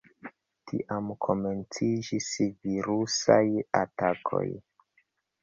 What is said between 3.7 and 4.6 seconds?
atakoj.